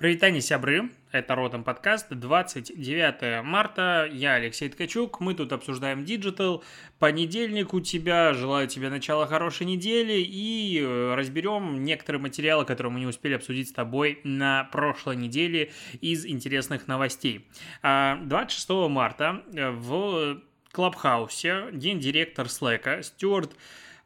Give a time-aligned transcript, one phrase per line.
[0.00, 6.64] Привет, сябры, это Ротом подкаст, 29 марта, я Алексей Ткачук, мы тут обсуждаем диджитал,
[6.98, 13.00] понедельник у тебя, желаю тебе начала хорошей недели и э, разберем некоторые материалы, которые мы
[13.00, 15.70] не успели обсудить с тобой на прошлой неделе
[16.00, 17.46] из интересных новостей.
[17.82, 20.40] 26 а, марта э, в
[20.72, 23.50] Clubhouse 'е гендиректор Slack Стюарт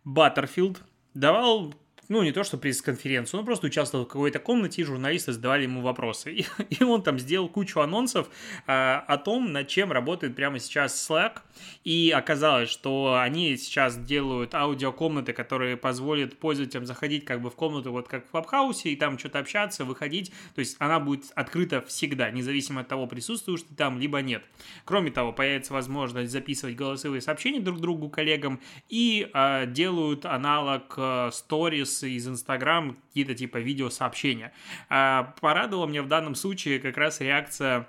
[0.02, 0.82] Баттерфилд
[1.14, 1.72] давал
[2.08, 5.80] ну, не то что пресс-конференцию, он просто участвовал в какой-то комнате, и журналисты задавали ему
[5.80, 6.32] вопросы.
[6.34, 8.28] И, и он там сделал кучу анонсов
[8.66, 11.38] а, о том, над чем работает прямо сейчас Slack.
[11.84, 17.92] И оказалось, что они сейчас делают аудиокомнаты, которые позволят пользователям заходить как бы в комнату,
[17.92, 20.32] вот как в Клабхаусе, и там что-то общаться, выходить.
[20.54, 24.42] То есть она будет открыта всегда, независимо от того, присутствуешь ты там, либо нет.
[24.84, 31.28] Кроме того, появится возможность записывать голосовые сообщения друг другу, коллегам, и а, делают аналог а,
[31.30, 34.52] Stories сторис из Инстаграм, какие-то типа видеосообщения.
[34.88, 37.88] А, порадовала мне в данном случае как раз реакция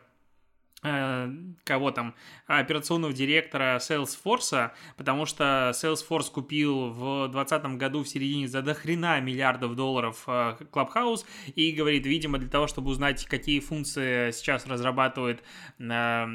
[0.83, 1.29] э,
[1.63, 2.15] кого там,
[2.47, 9.75] операционного директора Salesforce, потому что Salesforce купил в 2020 году в середине за дохрена миллиардов
[9.75, 15.43] долларов э, Clubhouse и говорит, видимо, для того, чтобы узнать, какие функции сейчас разрабатывает,
[15.79, 16.25] э,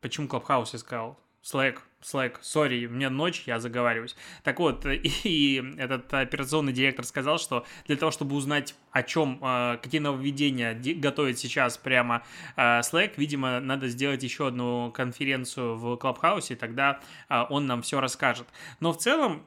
[0.00, 4.16] почему Clubhouse я сказал, Slack, Slack, сори, мне ночь, я заговариваюсь.
[4.42, 9.38] Так вот, и, и этот операционный директор сказал, что для того, чтобы узнать, о чем,
[9.42, 12.24] а, какие нововведения готовит сейчас прямо
[12.56, 18.00] а, Slack, видимо, надо сделать еще одну конференцию в Клабхаусе, тогда а, он нам все
[18.00, 18.48] расскажет.
[18.80, 19.44] Но в целом,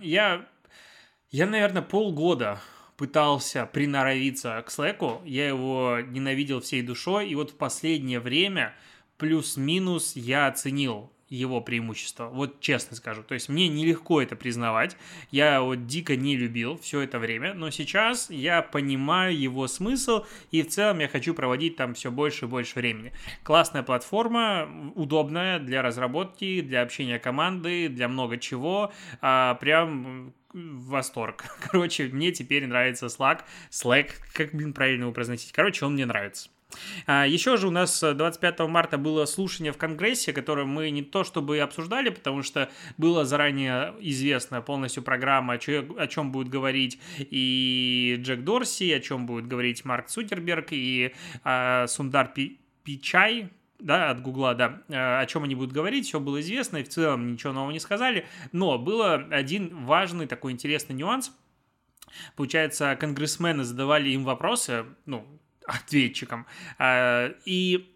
[0.00, 0.46] я,
[1.30, 2.60] я, наверное, полгода
[2.96, 8.74] пытался приноровиться к Slack, я его ненавидел всей душой, и вот в последнее время
[9.18, 12.28] плюс-минус я оценил его преимущество.
[12.28, 13.22] Вот честно скажу.
[13.22, 14.96] То есть мне нелегко это признавать.
[15.30, 20.62] Я вот дико не любил все это время, но сейчас я понимаю его смысл, и
[20.62, 23.12] в целом я хочу проводить там все больше и больше времени.
[23.42, 28.92] Классная платформа, удобная для разработки, для общения команды, для много чего.
[29.20, 31.44] А, прям восторг.
[31.70, 33.40] Короче, мне теперь нравится Slack.
[33.70, 35.52] Slack, как, блин, правильно его произносить.
[35.52, 36.48] Короче, он мне нравится.
[37.06, 41.24] А, Еще же у нас 25 марта было слушание в Конгрессе, которое мы не то
[41.24, 48.40] чтобы обсуждали, потому что было заранее известно полностью программа, о чем будет говорить и Джек
[48.40, 51.14] Дорси, о чем будет говорить Марк Цукерберг и
[51.44, 52.32] а, Сундар
[52.84, 56.84] Пичай, да, от Гугла, да, а, о чем они будут говорить, все было известно, и
[56.84, 61.32] в целом ничего нового не сказали, но было один важный такой интересный нюанс,
[62.34, 65.26] Получается, конгрессмены задавали им вопросы, ну,
[65.66, 66.46] ответчиком.
[66.78, 67.92] А, и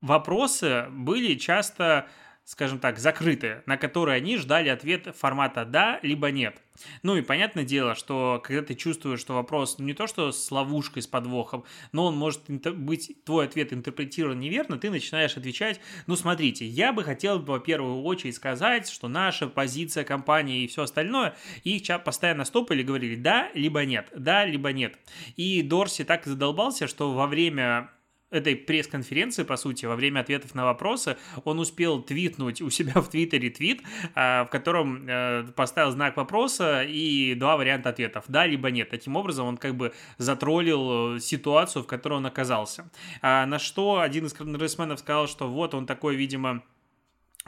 [0.00, 2.08] вопросы были часто
[2.44, 6.60] скажем так, закрытые, на которые они ждали ответ формата «да» либо «нет».
[7.02, 11.02] Ну и понятное дело, что когда ты чувствуешь, что вопрос не то что с ловушкой,
[11.02, 16.66] с подвохом, но он может быть, твой ответ интерпретирован неверно, ты начинаешь отвечать, ну смотрите,
[16.66, 21.84] я бы хотел во первую очередь, сказать, что наша позиция компании и все остальное, их
[22.04, 24.98] постоянно стопали, говорили «да» либо «нет», «да» либо «нет».
[25.36, 27.90] И Дорси так задолбался, что во время
[28.34, 33.08] этой пресс-конференции, по сути, во время ответов на вопросы, он успел твитнуть у себя в
[33.08, 33.82] Твиттере твит,
[34.14, 38.90] а, в котором э, поставил знак вопроса и два варианта ответов, да, либо нет.
[38.90, 42.90] Таким образом, он как бы затроллил э, ситуацию, в которой он оказался.
[43.22, 46.62] А на что один из конгрессменов сказал, что вот он такой, видимо,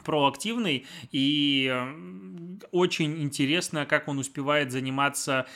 [0.03, 5.47] проактивный и э, очень интересно, как он успевает заниматься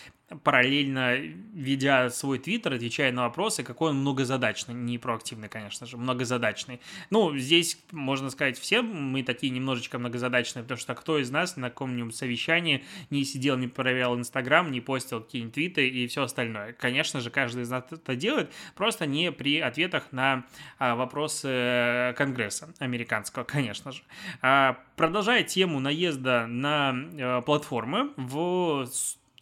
[0.44, 1.18] параллельно
[1.54, 6.80] ведя свой твиттер, отвечая на вопросы, какой он многозадачный, не проактивный, конечно же, многозадачный.
[7.10, 11.70] Ну, здесь, можно сказать, все мы такие немножечко многозадачные, потому что кто из нас на
[11.70, 16.74] каком-нибудь совещании не сидел, не проверял Инстаграм, не постил какие-нибудь твиты и все остальное.
[16.74, 20.46] Конечно же, каждый из нас это делает, просто не при ответах на
[20.78, 24.02] а, вопросы э, Конгресса американского, конечно же.
[24.42, 28.88] А, продолжая тему наезда на а, платформы, в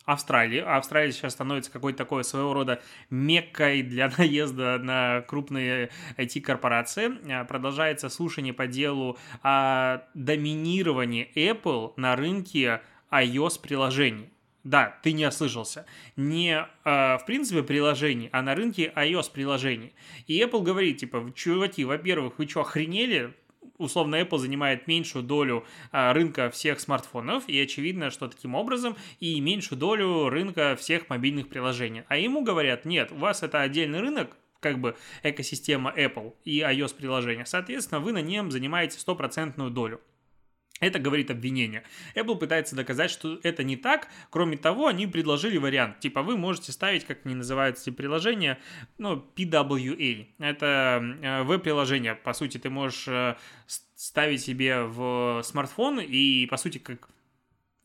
[0.09, 0.59] Австралии.
[0.59, 2.81] Австралия сейчас становится какой-то такой своего рода
[3.11, 7.11] меккой для наезда на крупные IT-корпорации.
[7.31, 14.31] А, продолжается слушание по делу о доминировании Apple на рынке iOS-приложений.
[14.63, 15.85] Да, ты не ослышался.
[16.15, 19.93] Не э, в принципе приложений, а на рынке iOS приложений.
[20.25, 23.33] И Apple говорит, типа, чуваки, во-первых, вы что, охренели?
[23.79, 29.39] Условно Apple занимает меньшую долю а, рынка всех смартфонов, и очевидно, что таким образом и
[29.39, 32.03] меньшую долю рынка всех мобильных приложений.
[32.07, 36.95] А ему говорят, нет, у вас это отдельный рынок, как бы экосистема Apple и iOS
[36.95, 37.45] приложения.
[37.45, 40.01] Соответственно, вы на нем занимаете стопроцентную долю.
[40.79, 41.83] Это говорит обвинение.
[42.15, 44.07] Apple пытается доказать, что это не так.
[44.29, 45.99] Кроме того, они предложили вариант.
[45.99, 48.59] Типа вы можете ставить, как они называются эти приложения,
[48.97, 50.27] ну, PWA.
[50.39, 52.15] Это э, веб-приложение.
[52.15, 53.35] По сути, ты можешь э,
[53.95, 57.09] ставить себе в смартфон и, по сути, как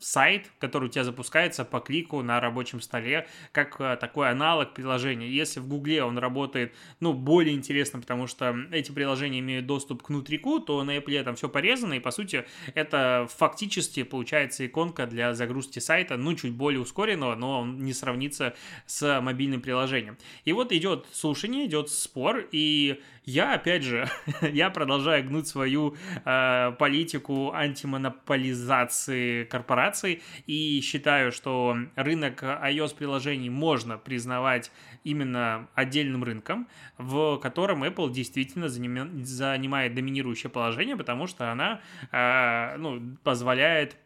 [0.04, 5.28] сайт, который у тебя запускается по клику на рабочем столе, как э, такой аналог приложения.
[5.30, 10.10] Если в Гугле он работает, ну, более интересно, потому что эти приложения имеют доступ к
[10.10, 15.32] внутрику, то на Apple там все порезано, и, по сути, это фактически получается иконка для
[15.32, 18.54] загрузки сайта, ну, чуть более ускоренного, но он не сравнится
[18.86, 20.18] с мобильным приложением.
[20.44, 24.06] И вот идет слушание, идет спор, и я, опять же,
[24.42, 25.96] я продолжаю гнуть свою
[26.26, 34.72] э, политику антимонополизации корпораций и считаю, что рынок iOS-приложений можно признавать
[35.04, 36.66] именно отдельным рынком,
[36.98, 41.80] в котором Apple действительно занимает доминирующее положение, потому что она
[42.10, 43.96] э, ну, позволяет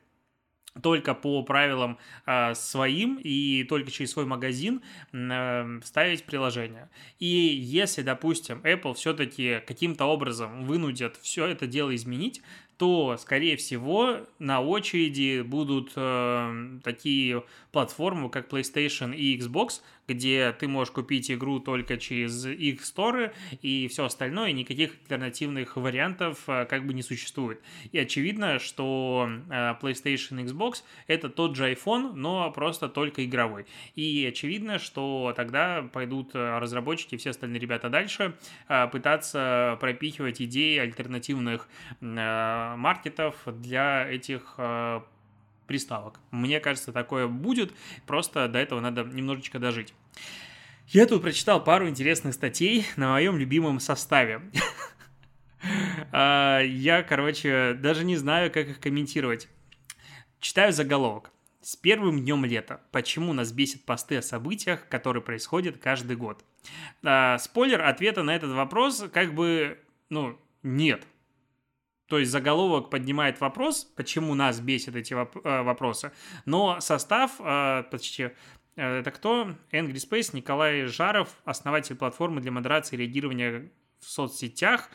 [0.83, 4.83] только по правилам э, своим и только через свой магазин
[5.13, 6.89] э, ставить приложение.
[7.19, 12.43] И если, допустим, Apple все-таки каким-то образом вынудят все это дело изменить,
[12.79, 17.43] то, скорее всего, на очереди будут э, такие
[17.73, 23.87] платформы, как PlayStation и Xbox, где ты можешь купить игру только через их сторы, и
[23.89, 27.61] все остальное, никаких альтернативных вариантов э, как бы не существует.
[27.93, 33.67] И очевидно, что э, PlayStation Xbox это тот же iPhone, но просто только игровой.
[33.95, 38.35] И очевидно, что тогда пойдут э, разработчики и все остальные ребята дальше
[38.93, 41.69] пытаться пропихивать идеи альтернативных
[42.01, 44.57] маркетов для этих
[45.69, 46.19] приставок.
[46.31, 47.73] Мне кажется, такое будет,
[48.07, 49.95] просто до этого надо немножечко дожить.
[50.89, 54.43] Я тут прочитал пару интересных статей на моем любимом составе.
[56.13, 59.49] А, я, короче, даже не знаю, как их комментировать.
[60.39, 61.33] Читаю заголовок.
[61.61, 62.81] С первым днем лета.
[62.93, 66.45] Почему нас бесит посты о событиях, которые происходят каждый год?
[67.03, 69.79] А, спойлер, ответа на этот вопрос как бы,
[70.09, 71.05] ну, нет.
[72.09, 76.11] То есть заголовок поднимает вопрос, почему нас бесят эти э, вопросы,
[76.47, 78.31] но состав э, почти
[78.87, 79.55] это кто?
[79.73, 83.71] Angry Space, Николай Жаров, основатель платформы для модерации и реагирования
[84.01, 84.89] в соцсетях,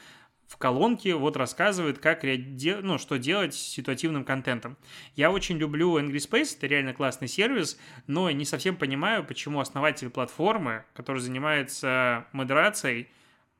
[0.48, 4.78] в колонке вот рассказывает, как ну, что делать с ситуативным контентом.
[5.16, 10.10] Я очень люблю Angry Space, это реально классный сервис, но не совсем понимаю, почему основатель
[10.10, 13.10] платформы, который занимается модерацией,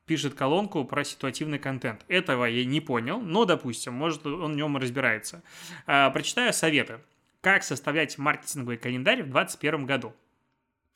[0.06, 2.04] пишет колонку про ситуативный контент.
[2.08, 5.42] Этого я не понял, но, допустим, может, он в нем разбирается.
[5.86, 7.00] А, прочитаю советы.
[7.44, 10.14] Как составлять маркетинговый календарь в 2021 году.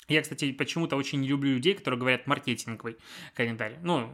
[0.08, 2.96] Я, кстати, почему-то очень не люблю людей, которые говорят маркетинговый
[3.34, 3.76] календарь.
[3.82, 4.08] Ну,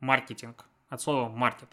[0.00, 1.68] маркетинг, от слова маркет.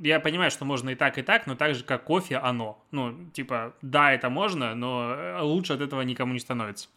[0.00, 2.84] Я понимаю, что можно и так, и так, но так же, как кофе, оно.
[2.90, 6.88] Ну, типа, да, это можно, но э, лучше от этого никому не становится.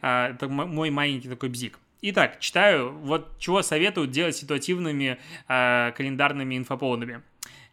[0.00, 1.78] А, это мой маленький такой бзик.
[2.00, 7.22] Итак, читаю, вот чего советуют делать ситуативными э, календарными инфоповодами.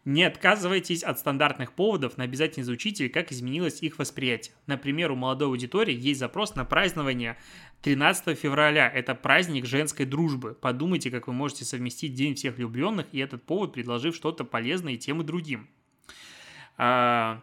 [0.04, 4.54] Не отказывайтесь от стандартных поводов, но обязательно изучите, как изменилось их восприятие.
[4.66, 7.38] Например, у молодой аудитории есть запрос на празднование
[7.80, 8.86] 13 февраля.
[8.88, 10.54] Это праздник женской дружбы.
[10.60, 15.22] Подумайте, как вы можете совместить День всех влюбленных и этот повод, предложив что-то полезное тем
[15.22, 15.68] и другим.
[16.76, 17.40] А...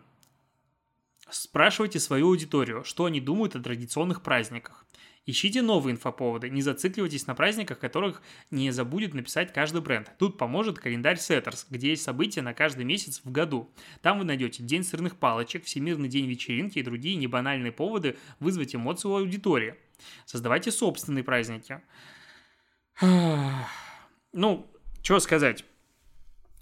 [1.32, 4.86] Спрашивайте свою аудиторию, что они думают о традиционных праздниках.
[5.32, 10.12] Ищите новые инфоповоды, не зацикливайтесь на праздниках, которых не забудет написать каждый бренд.
[10.20, 13.74] Тут поможет календарь Setters, где есть события на каждый месяц в году.
[14.02, 19.08] Там вы найдете День сырных палочек, Всемирный день вечеринки и другие небанальные поводы вызвать эмоции
[19.08, 19.76] у аудитории.
[20.26, 21.80] Создавайте собственные праздники.
[23.00, 24.70] Ну,
[25.02, 25.64] что сказать.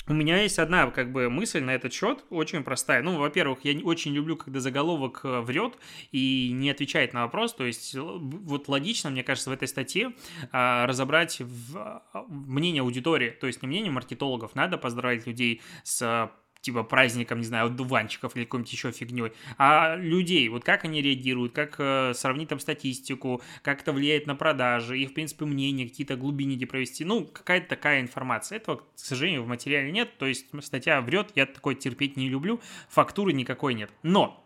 [0.10, 3.04] У меня есть одна как бы мысль на этот счет, очень простая.
[3.04, 5.78] Ну, во-первых, я очень люблю, когда заголовок э, врет
[6.12, 7.54] и не отвечает на вопрос.
[7.54, 10.14] То есть, вот логично, мне кажется, в этой статье
[10.52, 14.56] а, разобрать в, а, мнение аудитории, то есть не мнение маркетологов.
[14.56, 20.48] Надо поздравить людей с типа праздником, не знаю, дуванчиков или какой-нибудь еще фигней, а людей,
[20.50, 25.08] вот как они реагируют, как э, сравнить там статистику, как это влияет на продажи, и,
[25.08, 28.58] в принципе, мнения, какие-то глубинники провести, ну, какая-то такая информация.
[28.58, 32.60] Этого, к сожалению, в материале нет, то есть статья врет, я такой терпеть не люблю,
[32.90, 33.92] фактуры никакой нет.
[34.04, 34.44] Но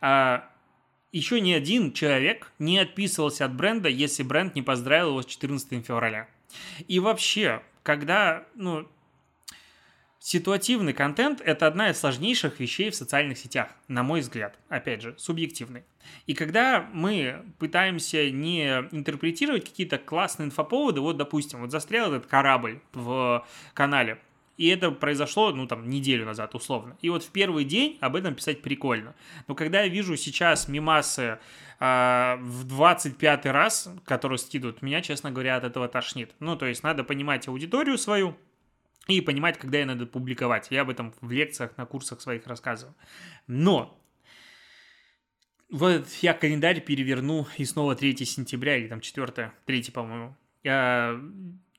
[0.00, 0.40] э,
[1.12, 5.86] еще ни один человек не отписывался от бренда, если бренд не поздравил его с 14
[5.86, 6.28] февраля.
[6.88, 8.88] И вообще, когда, ну,
[10.24, 15.16] Ситуативный контент– это одна из сложнейших вещей в социальных сетях, на мой взгляд, опять же,
[15.18, 15.82] субъективный.
[16.28, 22.80] И когда мы пытаемся не интерпретировать какие-то классные инфоповоды, вот, допустим, вот застрял этот корабль
[22.92, 24.20] в канале,
[24.58, 26.96] И это произошло, ну, там, неделю назад, условно.
[27.00, 29.16] И вот в первый день об этом писать прикольно.
[29.48, 31.40] Но когда я вижу сейчас мимасы
[31.80, 36.30] э, в 25 раз, которые скидывают, меня, честно говоря, от этого тошнит.
[36.38, 38.36] Ну, то есть надо понимать аудиторию свою,
[39.08, 40.68] и понимать, когда я надо публиковать.
[40.70, 42.94] Я об этом в лекциях, на курсах своих рассказываю.
[43.46, 43.98] Но
[45.70, 50.36] вот я календарь переверну, и снова 3 сентября, или там 4, 3, по-моему.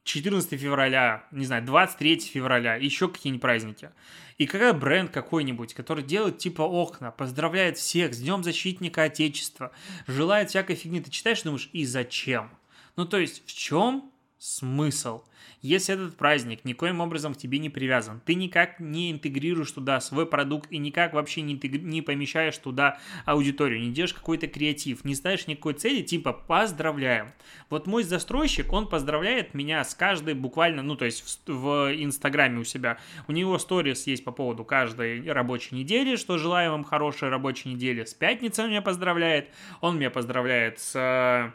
[0.04, 3.92] 14 февраля, не знаю, 23 февраля, еще какие-нибудь праздники.
[4.38, 9.72] И когда бренд какой-нибудь, который делает типа окна, поздравляет всех с Днем Защитника Отечества,
[10.08, 12.50] желает всякой фигни, ты читаешь думаешь, и зачем?
[12.96, 14.12] Ну, то есть, в чем
[14.44, 15.24] смысл?
[15.62, 20.26] Если этот праздник никоим образом к тебе не привязан, ты никак не интегрируешь туда свой
[20.26, 21.80] продукт и никак вообще не, интегри...
[21.80, 27.32] не помещаешь туда аудиторию, не делаешь какой-то креатив, не ставишь никакой цели, типа поздравляем.
[27.70, 32.60] Вот мой застройщик, он поздравляет меня с каждой буквально, ну то есть в, в Инстаграме
[32.60, 32.98] у себя.
[33.30, 38.04] У него сторис есть по поводу каждой рабочей недели, что желаю вам хорошей рабочей недели.
[38.04, 41.54] С пятницы он меня поздравляет, он меня поздравляет с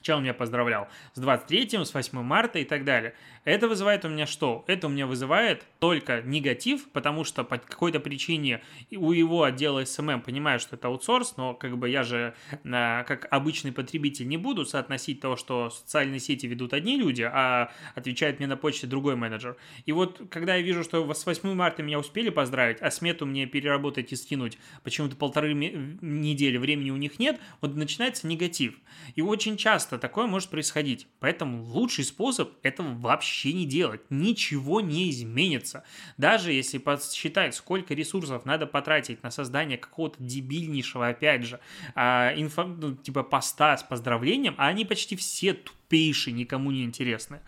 [0.00, 0.88] чем он меня поздравлял?
[1.14, 3.14] С 23-м, с 8 марта и так далее.
[3.44, 4.64] Это вызывает у меня что?
[4.66, 10.20] Это у меня вызывает только негатив, потому что по какой-то причине у его отдела SMM
[10.20, 12.34] понимаю, что это аутсорс, но как бы я же
[12.70, 17.72] а, как обычный потребитель не буду соотносить того, что социальные сети ведут одни люди, а
[17.94, 19.56] отвечает мне на почте другой менеджер.
[19.86, 23.46] И вот когда я вижу, что с 8 марта меня успели поздравить, а смету мне
[23.46, 28.74] переработать и скинуть почему-то полторы недели времени у них нет, вот начинается негатив.
[29.14, 31.06] И очень часто такое может происходить.
[31.20, 34.00] Поэтому лучший способ этого вообще вообще не делать.
[34.10, 35.84] Ничего не изменится.
[36.18, 41.60] Даже если подсчитать, сколько ресурсов надо потратить на создание какого-то дебильнейшего, опять же,
[41.94, 47.40] а, инфо, ну, типа поста с поздравлением, а они почти все тупейшие, никому не интересны.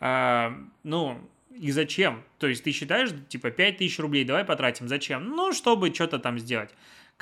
[0.00, 1.18] А, ну,
[1.50, 2.22] и зачем?
[2.38, 5.30] То есть ты считаешь, типа, 5000 рублей давай потратим, зачем?
[5.30, 6.70] Ну, чтобы что-то там сделать.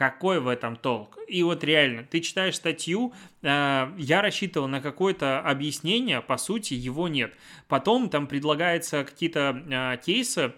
[0.02, 1.16] Какой в этом толк?
[1.28, 7.06] И вот реально, ты читаешь статью, э, я рассчитывал на какое-то объяснение, по сути, его
[7.06, 7.36] нет.
[7.68, 10.54] Потом там предлагаются какие-то э, кейсы,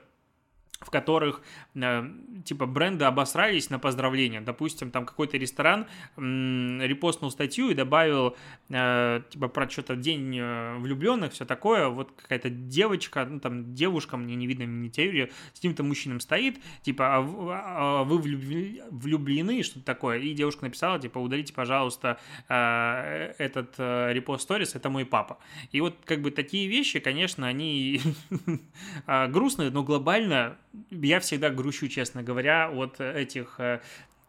[0.81, 1.43] в которых
[1.75, 4.41] типа бренды обосрались на поздравления.
[4.41, 8.37] Допустим, там какой-то ресторан репостнул статью и добавил
[8.69, 11.89] э, типа про что-то день э, влюбленных, все такое.
[11.89, 17.17] Вот какая-то девочка, ну там девушка, мне не видно миниатюре, с каким-то мужчином стоит, типа,
[17.17, 20.19] а, а вы влюблены, что-то такое.
[20.19, 25.39] И девушка написала, типа, удалите, пожалуйста, этот репост сторис, это мой папа.
[25.73, 28.01] И вот как бы такие вещи, конечно, они
[29.29, 30.57] грустные, но глобально
[30.91, 33.81] я всегда грущу, честно говоря, от этих э,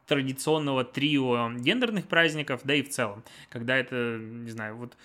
[0.08, 4.98] традиционного трио гендерных праздников, да и в целом, когда это, не знаю, вот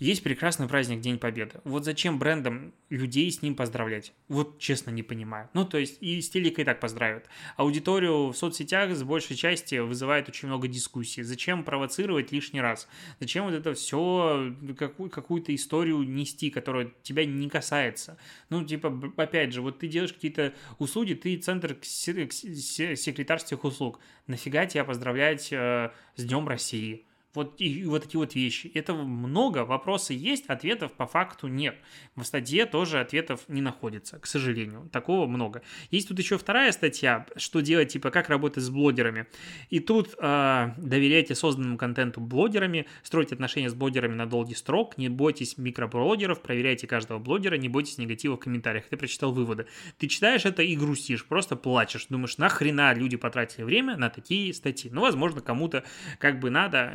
[0.00, 1.60] есть прекрасный праздник День Победы.
[1.64, 4.14] Вот зачем брендам людей с ним поздравлять?
[4.28, 5.50] Вот честно не понимаю.
[5.52, 7.26] Ну, то есть и с телекой так поздравят.
[7.56, 11.22] Аудиторию в соцсетях с большей части вызывает очень много дискуссий.
[11.22, 12.88] Зачем провоцировать лишний раз?
[13.20, 18.16] Зачем вот это все, какую- какую-то историю нести, которая тебя не касается?
[18.48, 24.00] Ну, типа, опять же, вот ты делаешь какие-то услуги, ты центр секретарских услуг.
[24.26, 27.04] Нафига тебя поздравлять э, с Днем России?
[27.34, 28.70] Вот, и, и вот такие вот вещи.
[28.74, 31.76] Этого много, вопросы есть, ответов по факту нет.
[32.16, 34.88] В статье тоже ответов не находится, к сожалению.
[34.92, 35.62] Такого много.
[35.90, 39.26] Есть тут еще вторая статья, что делать, типа, как работать с блогерами.
[39.68, 45.08] И тут э, доверяйте созданному контенту блогерами, стройте отношения с блогерами на долгий срок, не
[45.08, 48.88] бойтесь микроблогеров, проверяйте каждого блогера, не бойтесь негатива в комментариях.
[48.88, 49.66] Ты прочитал выводы.
[49.98, 52.06] Ты читаешь это и грустишь, просто плачешь.
[52.08, 54.90] Думаешь, нахрена люди потратили время на такие статьи.
[54.92, 55.84] Ну, возможно, кому-то
[56.18, 56.92] как бы надо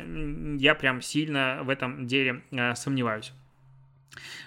[0.58, 3.32] я прям сильно в этом деле э, сомневаюсь.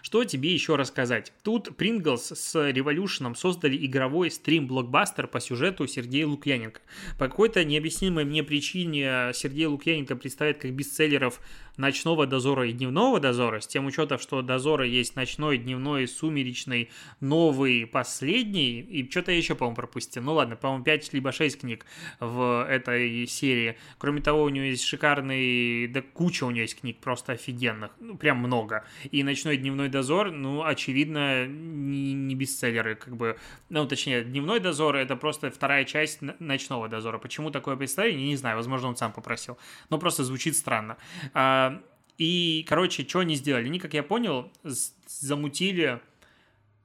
[0.01, 1.33] Что тебе еще рассказать?
[1.43, 6.81] Тут Pringles с Revolution создали игровой стрим-блокбастер по сюжету Сергея Лукьяненко.
[7.17, 11.39] По какой-то необъяснимой мне причине Сергей Лукьяненко представит как бестселлеров
[11.79, 16.89] ночного дозора и дневного дозора, с тем учетом, что дозора есть ночной, дневной, сумеречный,
[17.21, 20.21] новый, последний, и что-то еще, по-моему, пропустил.
[20.21, 21.85] Ну ладно, по-моему, 5 либо 6 книг
[22.19, 23.77] в этой серии.
[23.97, 28.17] Кроме того, у него есть шикарный, да куча у него есть книг просто офигенных, ну
[28.17, 28.83] прям много.
[29.09, 33.37] И ночной, дневной дозор, ну, очевидно, не, не бестселлеры, как бы,
[33.69, 37.19] ну, точнее, дневной дозор это просто вторая часть ночного дозора.
[37.19, 39.57] Почему такое представление, не знаю, возможно, он сам попросил.
[39.89, 40.97] Но просто звучит странно.
[41.33, 41.68] А,
[42.19, 43.65] и, короче, что они сделали?
[43.65, 44.51] Они, как я понял,
[45.07, 46.01] замутили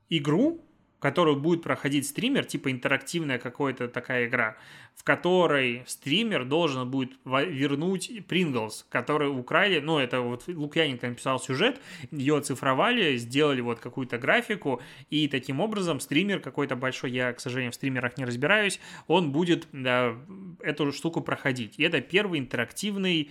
[0.08, 0.64] игру,
[1.00, 4.56] которую будет проходить стример, типа интерактивная какая-то такая игра,
[4.94, 11.78] в которой стример должен будет вернуть Принглс, который украли, ну, это вот Лукьяненко написал сюжет,
[12.10, 17.72] ее оцифровали, сделали вот какую-то графику, и таким образом стример какой-то большой, я, к сожалению,
[17.72, 20.16] в стримерах не разбираюсь, он будет да,
[20.60, 21.74] эту штуку проходить.
[21.76, 23.30] И это первый интерактивный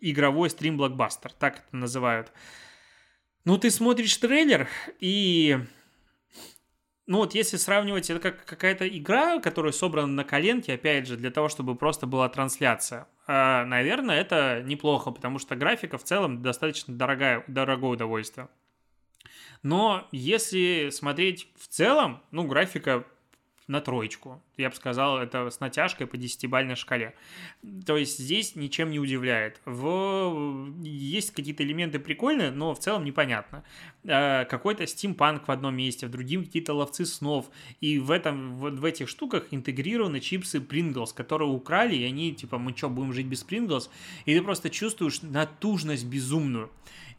[0.00, 2.32] игровой стрим-блокбастер, так это называют.
[3.44, 4.68] Ну, ты смотришь трейлер,
[5.00, 5.58] и
[7.10, 11.32] ну вот если сравнивать, это как какая-то игра, которая собрана на коленке, опять же, для
[11.32, 13.08] того, чтобы просто была трансляция.
[13.26, 18.48] А, наверное, это неплохо, потому что графика в целом достаточно дорогая, дорогое удовольствие.
[19.64, 23.04] Но если смотреть в целом, ну, графика
[23.70, 24.42] на троечку.
[24.56, 27.14] Я бы сказал, это с натяжкой по десятибальной шкале.
[27.86, 29.60] То есть здесь ничем не удивляет.
[29.64, 30.74] В...
[30.82, 33.62] Есть какие-то элементы прикольные, но в целом непонятно.
[34.04, 37.48] Э, какой-то стимпанк в одном месте, в другом какие-то ловцы снов.
[37.80, 42.76] И в, этом, в, этих штуках интегрированы чипсы Pringles, которые украли, и они типа, мы
[42.76, 43.88] что, будем жить без Pringles?
[44.24, 46.70] И ты просто чувствуешь натужность безумную.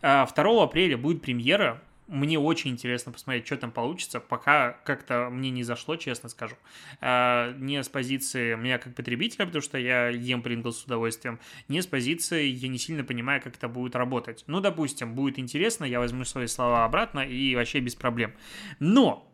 [0.02, 1.82] 2 э, апреля будет премьера
[2.12, 4.20] мне очень интересно посмотреть, что там получится.
[4.20, 6.58] Пока как-то мне не зашло, честно скажу.
[7.00, 11.40] А, не с позиции меня как потребителя, потому что я ем Принглс с удовольствием,
[11.70, 14.44] не с позиции я не сильно понимаю, как это будет работать.
[14.48, 18.34] Ну, допустим, будет интересно, я возьму свои слова обратно и вообще без проблем.
[18.80, 19.32] Но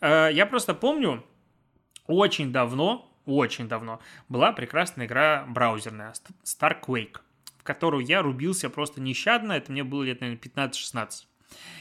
[0.00, 1.22] а, я просто помню,
[2.06, 4.00] очень давно, очень давно
[4.30, 7.18] была прекрасная игра браузерная Star Quake,
[7.58, 11.26] в которую я рубился просто нещадно, это мне было лет, наверное, 15-16.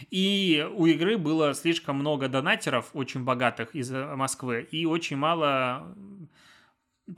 [0.09, 5.95] И у игры было слишком много донатеров, очень богатых из Москвы, и очень мало,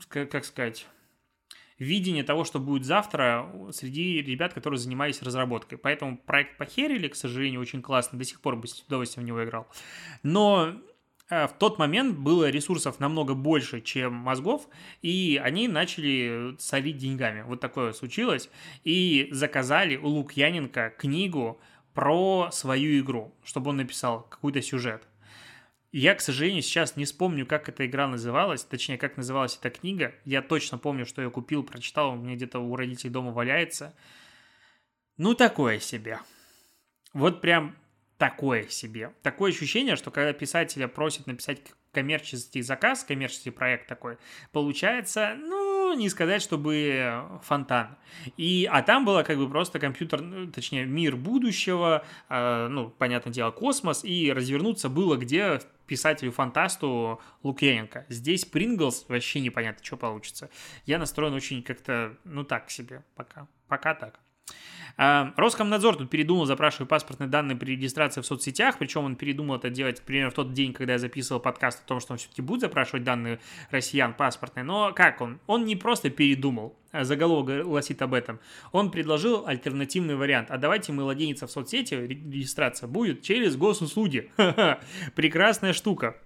[0.08, 0.86] как сказать,
[1.78, 5.78] видения того, что будет завтра среди ребят, которые занимались разработкой.
[5.78, 9.44] Поэтому проект похерили, к сожалению, очень классно, до сих пор бы с удовольствием в него
[9.44, 9.68] играл.
[10.22, 10.74] Но
[11.28, 14.68] э, в тот момент было ресурсов намного больше, чем мозгов,
[15.02, 17.42] и они начали солить деньгами.
[17.42, 18.48] Вот такое случилось.
[18.84, 21.60] И заказали у Лукьяненко книгу
[21.96, 25.02] про свою игру, чтобы он написал какой-то сюжет.
[25.92, 30.14] Я, к сожалению, сейчас не вспомню, как эта игра называлась, точнее, как называлась эта книга.
[30.26, 33.94] Я точно помню, что я купил, прочитал, у меня где-то у родителей дома валяется.
[35.16, 36.18] Ну, такое себе.
[37.14, 37.74] Вот прям
[38.18, 39.14] такое себе.
[39.22, 41.62] Такое ощущение, что когда писателя просят написать
[41.92, 44.18] коммерческий заказ, коммерческий проект такой,
[44.52, 47.96] получается, ну, не сказать, чтобы фонтан.
[48.36, 53.32] И, а там было как бы просто компьютер, ну, точнее, мир будущего, э, ну, понятное
[53.32, 58.06] дело, космос, и развернуться было где писателю-фантасту Лукьяненко.
[58.08, 60.50] Здесь Принглс вообще непонятно, что получится.
[60.84, 63.46] Я настроен очень как-то, ну, так себе пока.
[63.68, 64.20] Пока так.
[64.98, 69.68] А, Роскомнадзор тут передумал запрашивать паспортные данные при регистрации в соцсетях, причем он передумал это
[69.68, 72.62] делать, примерно, в тот день, когда я записывал подкаст о том, что он все-таки будет
[72.62, 73.38] запрашивать данные
[73.70, 74.64] россиян паспортные.
[74.64, 75.38] Но как он?
[75.46, 78.40] Он не просто передумал, а заголовок гласит об этом.
[78.72, 80.50] Он предложил альтернативный вариант.
[80.50, 84.30] А давайте мы младенец в соцсети, регистрация будет через госуслуги.
[85.14, 86.16] Прекрасная штука.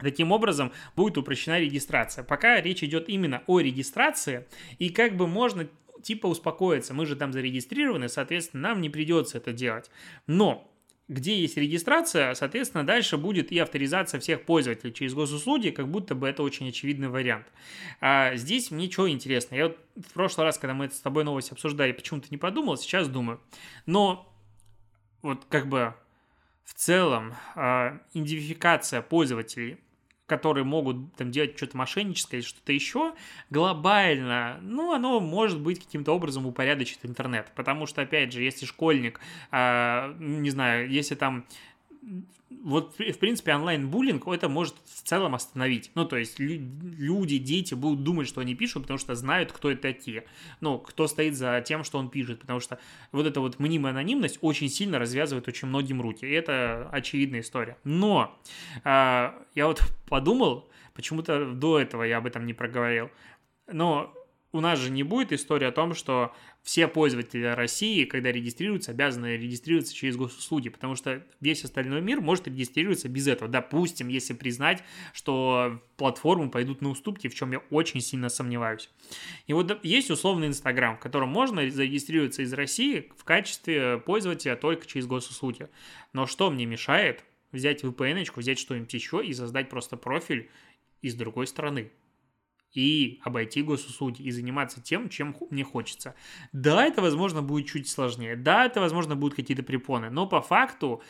[0.00, 2.22] Таким образом, будет упрощена регистрация.
[2.22, 4.46] Пока речь идет именно о регистрации,
[4.78, 5.66] и как бы можно
[6.02, 9.90] типа успокоиться, мы же там зарегистрированы, соответственно, нам не придется это делать.
[10.26, 10.70] Но
[11.08, 16.28] где есть регистрация, соответственно, дальше будет и авторизация всех пользователей через госуслуги, как будто бы
[16.28, 17.46] это очень очевидный вариант.
[18.00, 19.54] А здесь мне что интересно.
[19.54, 22.76] Я вот в прошлый раз, когда мы это с тобой новость обсуждали, почему-то не подумал,
[22.76, 23.40] сейчас думаю.
[23.86, 24.30] Но
[25.22, 25.94] вот как бы
[26.64, 29.78] в целом а, идентификация пользователей
[30.28, 33.14] которые могут там делать что-то мошенническое или что-то еще,
[33.50, 37.50] глобально, ну, оно может быть каким-то образом упорядочит интернет.
[37.56, 41.46] Потому что, опять же, если школьник, э, не знаю, если там
[42.50, 45.90] вот, в принципе, онлайн-буллинг это может в целом остановить.
[45.94, 49.82] Ну, то есть люди, дети будут думать, что они пишут, потому что знают, кто это
[49.82, 50.24] такие.
[50.60, 52.40] Ну, кто стоит за тем, что он пишет.
[52.40, 52.78] Потому что
[53.12, 56.24] вот эта вот мнимая анонимность очень сильно развязывает очень многим руки.
[56.24, 57.76] И это очевидная история.
[57.84, 58.38] Но
[58.84, 63.10] э, я вот подумал, почему-то до этого я об этом не проговорил.
[63.70, 64.14] Но
[64.52, 66.34] у нас же не будет истории о том, что
[66.68, 72.46] все пользователи России, когда регистрируются, обязаны регистрироваться через госуслуги, потому что весь остальной мир может
[72.46, 73.50] регистрироваться без этого.
[73.50, 78.90] Допустим, если признать, что платформы пойдут на уступки, в чем я очень сильно сомневаюсь.
[79.46, 84.86] И вот есть условный Инстаграм, в котором можно зарегистрироваться из России в качестве пользователя только
[84.86, 85.70] через госуслуги.
[86.12, 90.50] Но что мне мешает взять VPN, взять что-нибудь еще и создать просто профиль
[91.00, 91.90] из другой страны?
[92.72, 96.14] И обойти госуслуги и заниматься тем, чем мне хочется.
[96.52, 98.36] Да, это, возможно, будет чуть сложнее.
[98.36, 100.10] Да, это, возможно, будут какие-то препоны.
[100.10, 101.02] Но по факту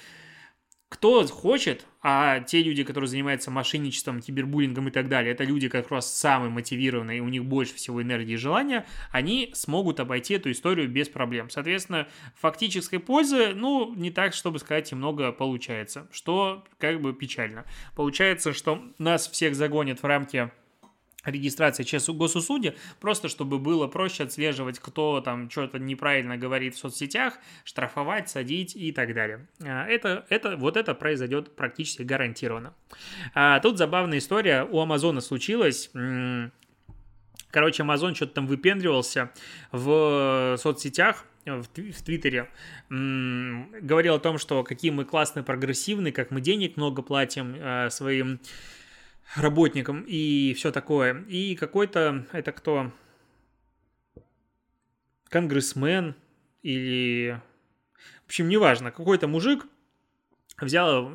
[0.88, 5.90] кто хочет, а те люди, которые занимаются мошенничеством, кибербуллингом и так далее, это люди как
[5.90, 10.88] раз самые мотивированные, у них больше всего энергии и желания, они смогут обойти эту историю
[10.88, 11.50] без проблем.
[11.50, 17.66] Соответственно, фактической пользы, ну, не так, чтобы сказать, и много получается, что как бы печально.
[17.94, 20.50] Получается, что нас всех загонят в рамки
[21.24, 27.38] регистрации через госусуде, просто чтобы было проще отслеживать, кто там что-то неправильно говорит в соцсетях,
[27.64, 29.46] штрафовать, садить и так далее.
[29.60, 32.74] А, это, это, вот это произойдет практически гарантированно.
[33.34, 35.90] А, тут забавная история у Амазона случилась.
[37.50, 39.30] Короче, Амазон что-то там выпендривался
[39.72, 42.50] в соцсетях, в, Твиттере
[42.90, 48.38] говорил о том, что какие мы классные, прогрессивные, как мы денег много платим э, своим
[49.34, 51.24] работникам и все такое.
[51.24, 52.92] И какой-то, это кто?
[55.28, 56.14] Конгрессмен
[56.62, 57.40] или...
[58.22, 59.66] В общем, неважно, какой-то мужик
[60.60, 61.12] взял,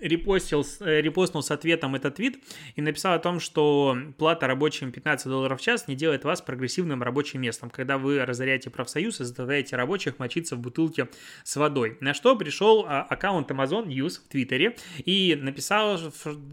[0.00, 2.42] репостил, э, репостнул с ответом этот твит
[2.76, 7.02] и написал о том, что плата рабочим 15 долларов в час не делает вас прогрессивным
[7.02, 11.08] рабочим местом, когда вы разоряете профсоюз и заставляете рабочих мочиться в бутылке
[11.44, 11.96] с водой.
[12.00, 15.98] На что пришел а, аккаунт Amazon News в Твиттере и написал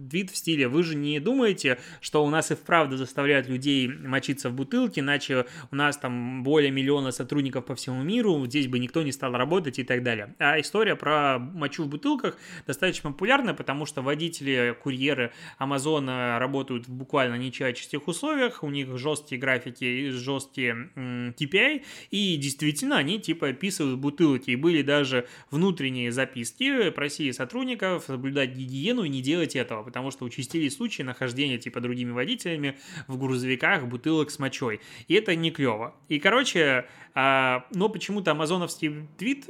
[0.10, 4.50] твит в стиле «Вы же не думаете, что у нас и вправду заставляют людей мочиться
[4.50, 9.04] в бутылке, иначе у нас там более миллиона сотрудников по всему миру, здесь бы никто
[9.04, 10.36] не стал работать и так далее».
[10.40, 16.88] А история про мочу в бутылках достаточно популярна популярна, потому что водители, курьеры Амазона работают
[16.88, 24.00] в буквально нечеловеческих условиях, у них жесткие графики жесткие KPI, и действительно они типа описывают
[24.00, 30.12] бутылки, и были даже внутренние записки, просили сотрудников соблюдать гигиену и не делать этого, потому
[30.12, 35.52] что участились случаи нахождения типа другими водителями в грузовиках бутылок с мочой, и это не
[35.52, 35.94] клево.
[36.10, 39.50] И, короче, а, но почему-то амазоновский твит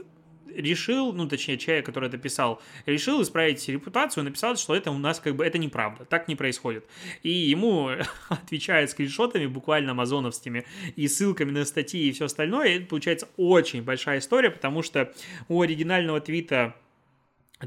[0.56, 5.20] решил, ну, точнее, человек, который это писал, решил исправить репутацию, написал, что это у нас
[5.20, 6.86] как бы, это неправда, так не происходит.
[7.24, 7.90] И ему
[8.30, 10.66] отвечает скриншотами, буквально амазоновскими,
[10.96, 15.14] и ссылками на статьи и все остальное, это получается очень большая история, потому что
[15.48, 16.76] у оригинального твита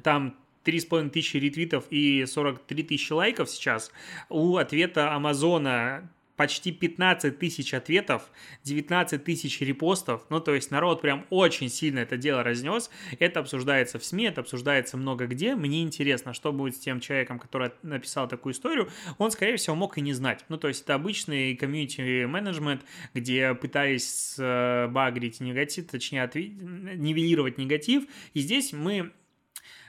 [0.02, 3.90] там 3,5 тысячи ретвитов и 43 тысячи лайков сейчас.
[4.28, 8.30] У ответа Амазона почти 15 тысяч ответов,
[8.62, 13.98] 19 тысяч репостов, ну, то есть народ прям очень сильно это дело разнес, это обсуждается
[13.98, 18.28] в СМИ, это обсуждается много где, мне интересно, что будет с тем человеком, который написал
[18.28, 22.82] такую историю, он, скорее всего, мог и не знать, ну, то есть это обычный комьюнити-менеджмент,
[23.14, 26.36] где пытаясь багрить негатив, точнее, отв...
[26.36, 29.10] нивелировать негатив, и здесь мы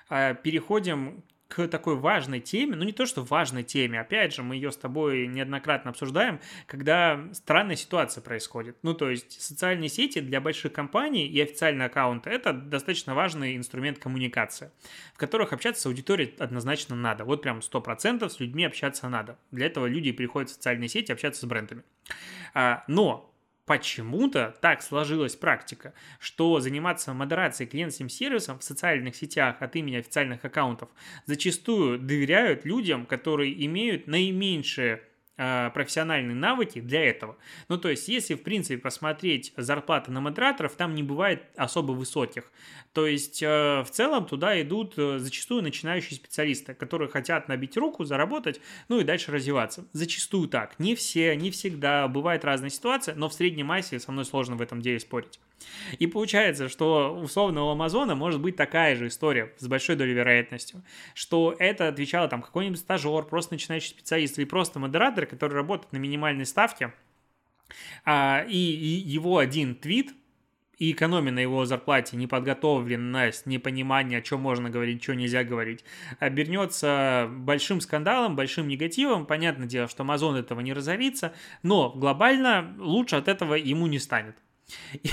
[0.10, 4.56] э, переходим к такой важной теме, ну не то, что важной теме, опять же, мы
[4.56, 8.78] ее с тобой неоднократно обсуждаем, когда странная ситуация происходит.
[8.84, 13.98] Ну, то есть социальные сети для больших компаний и официальный аккаунт– это достаточно важный инструмент
[13.98, 14.72] коммуникации,
[15.16, 17.26] в которых общаться с аудиторией однозначно надо.
[17.26, 19.40] Вот прям 100% с людьми общаться надо.
[19.50, 21.82] Для этого люди приходят в социальные сети общаться с брендами.
[22.54, 23.29] А, но
[23.70, 30.44] почему-то так сложилась практика, что заниматься модерацией клиентским сервисом в социальных сетях от имени официальных
[30.44, 30.90] аккаунтов
[31.28, 35.04] зачастую доверяют людям, которые имеют наименьшее
[35.74, 37.38] профессиональные навыки для этого.
[37.70, 42.52] Ну, то есть, если, в принципе, посмотреть зарплаты на модераторов, там не бывает особо высоких.
[42.94, 48.04] То есть, э, в целом туда идут э, зачастую начинающие специалисты, которые хотят набить руку,
[48.04, 49.86] заработать, ну и дальше развиваться.
[49.94, 50.78] Зачастую так.
[50.80, 52.08] Не все, не всегда.
[52.08, 55.40] Бывает разная ситуация, но в средней массе со мной сложно в этом деле спорить.
[55.98, 60.84] И получается, что условно у Амазона может быть такая же история с большой долей вероятностью,
[61.14, 65.98] что это отвечало там какой-нибудь стажер, просто начинающий специалист или просто модератор, который работает на
[65.98, 66.94] минимальной ставке,
[68.06, 70.14] а, и, и его один твит
[70.80, 75.84] и экономия на его зарплате, неподготовленность, непонимание, о чем можно говорить, что нельзя говорить,
[76.20, 79.26] обернется большим скандалом, большим негативом.
[79.26, 84.38] Понятное дело, что Amazon этого не разорится, но глобально лучше от этого ему не станет.
[84.94, 85.10] И,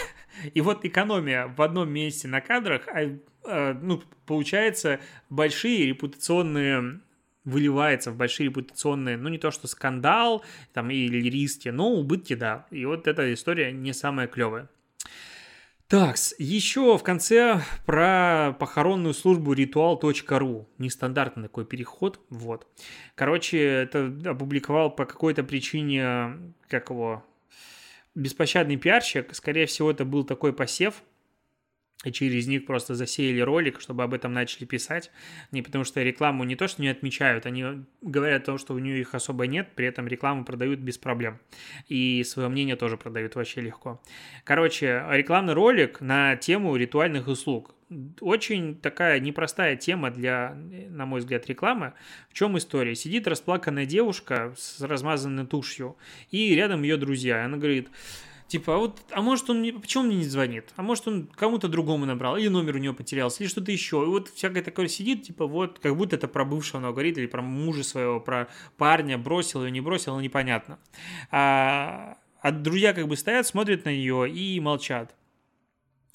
[0.55, 7.01] и вот экономия в одном месте на кадрах, а, а, ну, получается, большие репутационные
[7.45, 12.66] выливается в большие репутационные, ну не то что скандал там или риски, но убытки, да.
[12.71, 14.69] И вот эта история не самая клевая.
[15.88, 20.69] Так, еще в конце про похоронную службу ритуал.ру.
[20.79, 22.66] Нестандартный такой переход, вот.
[23.14, 27.25] Короче, это опубликовал по какой-то причине, как его,
[28.17, 31.03] беспощадный пиарщик, скорее всего, это был такой посев,
[32.05, 35.11] и через них просто засеяли ролик, чтобы об этом начали писать.
[35.51, 38.79] Не потому что рекламу не то, что не отмечают, они говорят о том, что у
[38.79, 41.41] нее их особо нет, при этом рекламу продают без проблем.
[41.89, 44.03] И свое мнение тоже продают вообще легко.
[44.45, 47.75] Короче, рекламный ролик на тему ритуальных услуг.
[48.21, 51.95] очень такая непростая тема для, на мой взгляд, рекламы.
[52.29, 52.95] В чем история?
[52.95, 55.97] Сидит расплаканная девушка с размазанной тушью,
[56.31, 57.45] и рядом ее друзья.
[57.45, 57.89] Она говорит,
[58.49, 60.73] Типа, а вот, а может он мне, почему он мне не звонит?
[60.77, 64.03] А может он кому-то другому набрал, или номер у него потерялся, или что-то еще.
[64.05, 67.27] И вот всякое такое сидит, типа, вот, как будто это про бывшего она говорит, или
[67.27, 70.79] про мужа своего, про парня, бросил ее, не бросил, непонятно.
[71.33, 75.17] А, а друзья как бы стоят, смотрят на нее и молчат.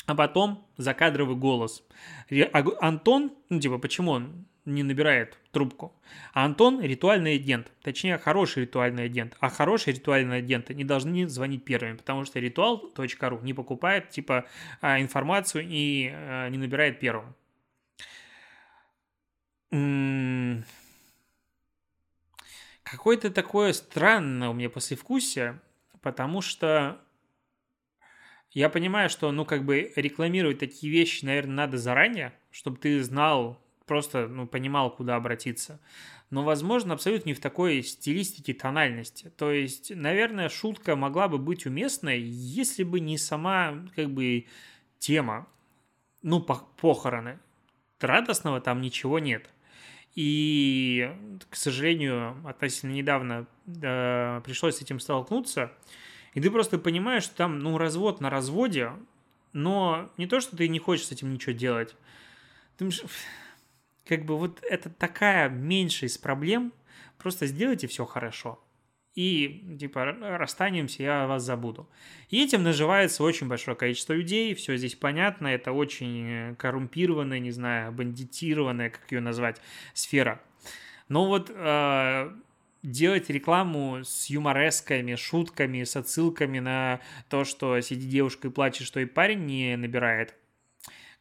[0.05, 1.83] А потом закадровый голос.
[2.29, 5.93] А Антон, ну, типа, почему он не набирает трубку.
[6.33, 9.35] А Антон– ритуальный агент, точнее, хороший ритуальный агент.
[9.39, 14.45] А хорошие ритуальные агенты не должны звонить первыми, потому что ритуал.ру не покупает, типа,
[14.81, 17.35] а, информацию и а, не набирает первым.
[22.83, 25.61] Какое-то такое странное у меня послевкусие,
[26.01, 26.99] потому что
[28.51, 33.57] я понимаю, что, ну, как бы рекламировать такие вещи, наверное, надо заранее, чтобы ты знал,
[33.91, 35.81] просто ну, понимал, куда обратиться.
[36.29, 39.33] Но, возможно, абсолютно не в такой стилистике тональности.
[39.35, 44.45] То есть, наверное, шутка могла бы быть уместной, если бы не сама, как бы,
[44.97, 45.45] тема.
[46.21, 47.37] Ну, похороны.
[47.99, 49.49] Радостного там ничего нет.
[50.15, 51.13] И,
[51.49, 55.73] к сожалению, относительно недавно э, пришлось с этим столкнуться.
[56.33, 58.93] И ты просто понимаешь, что там, ну, развод на разводе,
[59.51, 61.93] но не то, что ты не хочешь с этим ничего делать.
[62.77, 62.89] Ты
[64.05, 66.73] как бы вот это такая меньшая из проблем,
[67.17, 68.59] просто сделайте все хорошо.
[69.13, 71.89] И, типа, расстанемся, я вас забуду.
[72.29, 77.91] И этим наживается очень большое количество людей, все здесь понятно, это очень коррумпированная, не знаю,
[77.91, 79.61] бандитированная, как ее назвать,
[79.93, 80.41] сфера.
[81.09, 82.31] Но вот э,
[82.83, 89.01] делать рекламу с юморесками, шутками, с отсылками на то, что сидит девушка и плачет, что
[89.01, 90.35] и парень не набирает,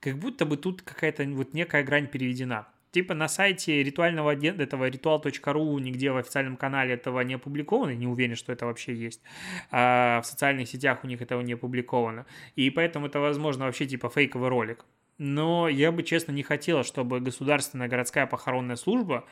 [0.00, 2.66] как будто бы тут какая-то вот некая грань переведена.
[2.90, 8.34] Типа на сайте ритуального этого ритуал.ру нигде в официальном канале этого не опубликовано, не уверен,
[8.34, 9.22] что это вообще есть.
[9.70, 12.26] А в социальных сетях у них этого не опубликовано.
[12.56, 14.84] И поэтому это, возможно, вообще типа фейковый ролик.
[15.18, 19.24] Но я бы, честно, не хотела, чтобы государственная городская похоронная служба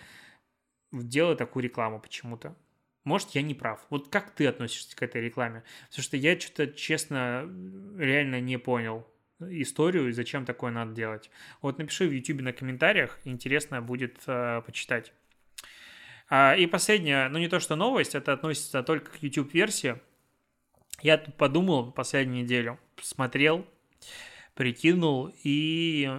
[0.93, 2.55] делала такую рекламу почему-то.
[3.05, 3.85] Может, я не прав.
[3.91, 5.65] Вот как ты относишься к этой рекламе?
[5.89, 7.49] Потому что я что-то, честно,
[7.97, 9.05] реально не понял
[9.41, 11.31] историю и зачем такое надо делать.
[11.63, 15.13] Вот напиши в YouTube на комментариях, интересно будет э, почитать.
[16.29, 20.01] А, и последняя, ну не то что новость, это относится только к YouTube-версии.
[21.01, 23.65] Я тут подумал последнюю неделю, смотрел,
[24.55, 26.11] прикинул, и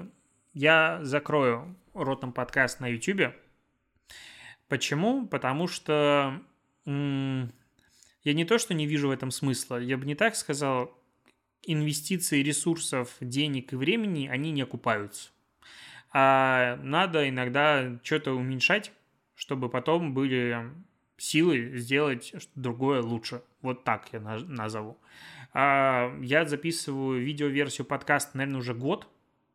[0.54, 3.34] я закрою ротом подкаст на YouTube.
[4.68, 5.28] Почему?
[5.28, 6.42] Потому что
[6.86, 7.52] м-
[8.24, 10.99] я не то, что не вижу в этом смысла, я бы не так сказал,
[11.64, 15.30] инвестиции ресурсов, денег и времени, они не окупаются.
[16.12, 18.92] А надо иногда что-то уменьшать,
[19.36, 20.72] чтобы потом были
[21.18, 23.42] силы сделать другое лучше.
[23.62, 24.98] Вот так я назову.
[25.54, 29.08] А я записываю видеоверсию подкаста, наверное, уже год.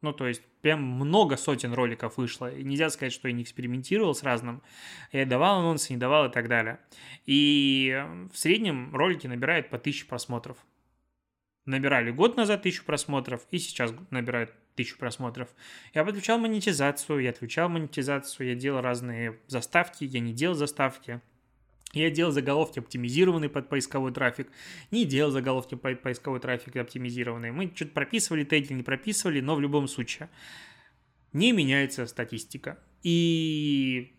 [0.03, 2.53] Ну, то есть, прям много сотен роликов вышло.
[2.53, 4.63] И нельзя сказать, что я не экспериментировал с разным.
[5.13, 6.79] Я давал анонсы, не давал и так далее.
[7.25, 10.59] И в среднем ролики набирают по 1000 просмотров
[11.67, 15.49] набирали год назад тысячу просмотров и сейчас набирают тысячу просмотров.
[15.95, 21.21] Я подключал монетизацию, я отключал монетизацию, я делал разные заставки, я не делал заставки.
[21.93, 24.49] Я делал заголовки оптимизированные под поисковой трафик,
[24.91, 27.53] не делал заголовки под поисковой трафик оптимизированные.
[27.53, 30.29] Мы что-то прописывали, теги не прописывали, но в любом случае
[31.33, 32.81] не меняется статистика.
[33.05, 34.17] И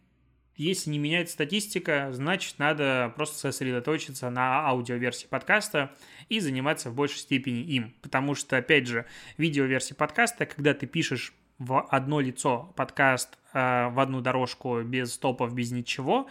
[0.55, 5.93] если не меняется статистика, значит, надо просто сосредоточиться на аудиоверсии подкаста
[6.29, 7.93] и заниматься в большей степени им.
[8.01, 9.05] Потому что, опять же,
[9.37, 15.53] видеоверсия подкаста, когда ты пишешь в одно лицо подкаст э, в одну дорожку без стопов,
[15.53, 16.27] без ничего,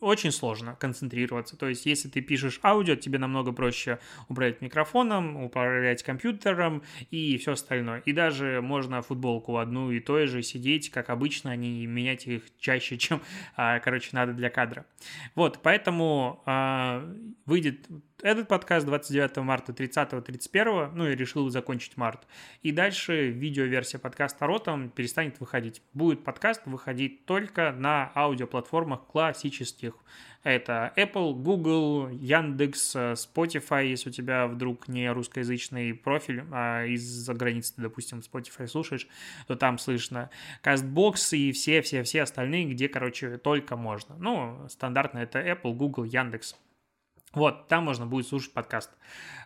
[0.00, 1.56] очень сложно концентрироваться.
[1.56, 7.52] То есть, если ты пишешь аудио, тебе намного проще управлять микрофоном, управлять компьютером и все
[7.52, 8.00] остальное.
[8.00, 12.44] И даже можно футболку одну и той же сидеть, как обычно, а не менять их
[12.58, 13.20] чаще, чем,
[13.56, 14.86] а, короче, надо для кадра.
[15.34, 17.06] Вот, поэтому а,
[17.46, 17.86] выйдет
[18.22, 22.26] этот подкаст 29 марта, 30 31 ну, я решил закончить март.
[22.62, 25.82] И дальше видеоверсия подкаста Ротом перестанет выходить.
[25.94, 29.89] Будет подкаст выходить только на аудиоплатформах классических.
[30.42, 37.74] Это Apple, Google, Яндекс, Spotify, если у тебя вдруг не русскоязычный профиль, а из-за границы
[37.76, 39.06] ты, допустим, Spotify слушаешь,
[39.46, 40.30] то там слышно
[40.62, 44.16] CastBox и все-все-все остальные, где, короче, только можно.
[44.18, 46.56] Ну, стандартно это Apple, Google, Яндекс.
[47.32, 48.90] Вот, там можно будет слушать подкаст.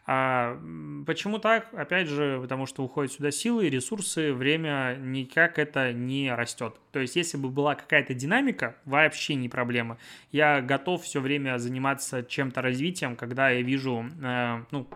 [0.07, 0.61] А,
[1.07, 1.73] почему так?
[1.73, 6.77] Опять же, потому что уходят сюда силы, ресурсы, время никак это не растет.
[6.93, 9.97] То есть, если бы была какая-то динамика, вообще не проблема.
[10.31, 14.87] Я готов все время заниматься чем-то развитием, когда я вижу, э, ну,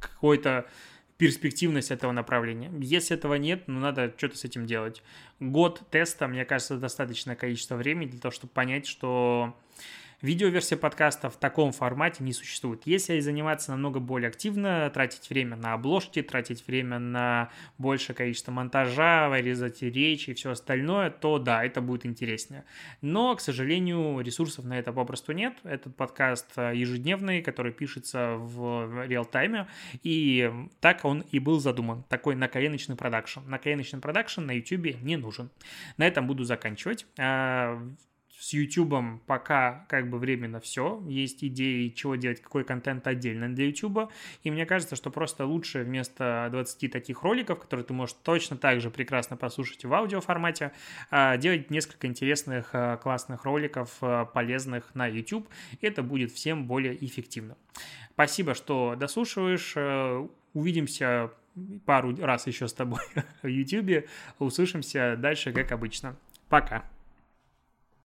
[0.00, 0.66] какой-то
[1.18, 2.72] перспективность этого направления.
[2.80, 5.02] Если этого нет, ну, надо что-то с этим делать.
[5.38, 9.54] Год теста, мне кажется, достаточное количество времени для того, чтобы понять, что
[10.22, 12.82] Видеоверсия подкаста в таком формате не существует.
[12.84, 19.30] Если заниматься намного более активно, тратить время на обложки, тратить время на большее количество монтажа,
[19.30, 22.64] вырезать речь и все остальное, то да, это будет интереснее.
[23.00, 25.54] Но, к сожалению, ресурсов на это попросту нет.
[25.64, 29.68] Этот подкаст э, ежедневный, который пишется в реал-тайме,
[30.02, 32.02] и так он и был задуман.
[32.10, 33.40] Такой наколеночный продакшн.
[33.46, 35.48] Наколеночный продакшн на YouTube не нужен.
[35.96, 37.06] На этом буду заканчивать.
[38.40, 41.02] С YouTube пока как бы временно все.
[41.06, 44.10] Есть идеи, чего делать, какой контент отдельно для YouTube.
[44.44, 48.80] И мне кажется, что просто лучше вместо 20 таких роликов, которые ты можешь точно так
[48.80, 50.72] же прекрасно послушать в аудиоформате,
[51.10, 55.46] а, делать несколько интересных, а, классных роликов, а, полезных на YouTube.
[55.82, 57.58] Это будет всем более эффективно.
[58.14, 59.76] Спасибо, что дослушиваешь.
[60.54, 61.30] Увидимся
[61.84, 63.02] пару раз еще с тобой
[63.42, 64.08] в YouTube.
[64.38, 66.16] Услышимся дальше, как обычно.
[66.48, 66.84] Пока.